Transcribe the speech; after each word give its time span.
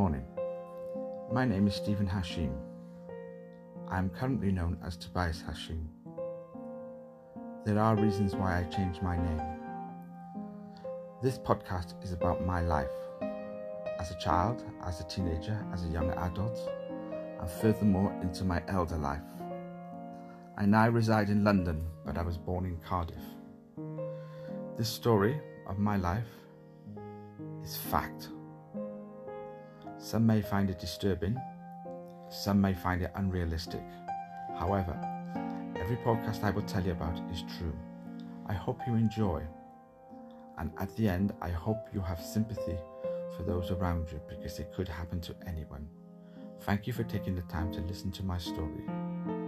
Morning. 0.00 0.24
My 1.30 1.44
name 1.44 1.66
is 1.66 1.74
Stephen 1.74 2.06
Hashim. 2.06 2.54
I 3.86 3.98
am 3.98 4.08
currently 4.08 4.50
known 4.50 4.78
as 4.82 4.96
Tobias 4.96 5.42
Hashim. 5.46 5.88
There 7.66 7.78
are 7.78 7.96
reasons 7.96 8.34
why 8.34 8.60
I 8.60 8.62
changed 8.74 9.02
my 9.02 9.18
name. 9.18 9.42
This 11.22 11.36
podcast 11.36 12.02
is 12.02 12.12
about 12.12 12.46
my 12.46 12.62
life 12.62 12.96
as 13.98 14.10
a 14.10 14.18
child, 14.18 14.64
as 14.86 15.02
a 15.02 15.04
teenager, 15.04 15.62
as 15.70 15.84
a 15.84 15.88
young 15.88 16.10
adult, 16.12 16.58
and 17.38 17.50
furthermore 17.50 18.18
into 18.22 18.42
my 18.42 18.62
elder 18.68 18.96
life. 18.96 19.28
I 20.56 20.64
now 20.64 20.88
reside 20.88 21.28
in 21.28 21.44
London, 21.44 21.84
but 22.06 22.16
I 22.16 22.22
was 22.22 22.38
born 22.38 22.64
in 22.64 22.78
Cardiff. 22.78 23.26
This 24.78 24.88
story 24.88 25.38
of 25.66 25.78
my 25.78 25.98
life 25.98 26.32
is 27.62 27.76
fact. 27.76 28.30
Some 30.10 30.26
may 30.26 30.42
find 30.42 30.68
it 30.68 30.80
disturbing, 30.80 31.40
some 32.30 32.60
may 32.60 32.74
find 32.74 33.00
it 33.00 33.12
unrealistic. 33.14 33.84
However, 34.58 34.98
every 35.76 35.98
podcast 35.98 36.42
I 36.42 36.50
will 36.50 36.64
tell 36.64 36.84
you 36.84 36.90
about 36.90 37.16
is 37.30 37.44
true. 37.56 37.72
I 38.48 38.52
hope 38.54 38.80
you 38.88 38.96
enjoy. 38.96 39.40
And 40.58 40.72
at 40.80 40.96
the 40.96 41.08
end, 41.08 41.32
I 41.40 41.50
hope 41.50 41.86
you 41.94 42.00
have 42.00 42.20
sympathy 42.20 42.76
for 43.36 43.44
those 43.44 43.70
around 43.70 44.10
you 44.10 44.20
because 44.28 44.58
it 44.58 44.72
could 44.74 44.88
happen 44.88 45.20
to 45.20 45.36
anyone. 45.46 45.88
Thank 46.62 46.88
you 46.88 46.92
for 46.92 47.04
taking 47.04 47.36
the 47.36 47.42
time 47.42 47.72
to 47.74 47.80
listen 47.82 48.10
to 48.10 48.24
my 48.24 48.38
story. 48.38 49.39